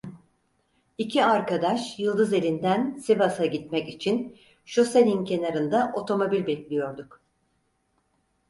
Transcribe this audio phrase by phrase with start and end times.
[0.97, 7.21] İki arkadaş Yıldızeli'nden Sivas'a gitmek için şosenin kenarında otomobil bekliyorduk.